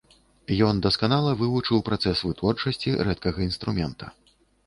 Ён 0.67 0.75
дасканала 0.85 1.33
вывучыў 1.41 1.83
працэс 1.89 2.23
вытворчасці 2.29 2.97
рэдкага 3.09 3.39
інструмента. 3.49 4.05